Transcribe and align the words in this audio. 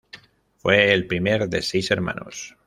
Fue 0.57 0.91
el 0.95 1.05
primer 1.05 1.47
de 1.47 1.61
seis 1.61 1.91
hermanos. 1.91 2.57